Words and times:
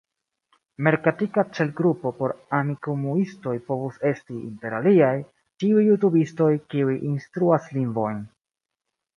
Merkatika 0.85 1.43
celgrupo 1.57 2.11
por 2.21 2.33
Amikumu-istoj 2.59 3.53
povus 3.69 4.01
esti, 4.13 4.39
inter 4.47 4.77
aliaj, 4.79 5.13
ĉiuj 5.65 5.85
jutubistoj 5.91 6.51
kiuj 6.75 6.97
instruas 7.15 7.73
lingvojn. 7.81 8.29